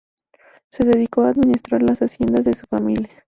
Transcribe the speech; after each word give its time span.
Se 0.67 0.83
dedicó 0.83 1.21
a 1.21 1.29
administrar 1.29 1.83
las 1.83 2.01
haciendas 2.01 2.43
de 2.45 2.55
su 2.55 2.65
familia. 2.65 3.07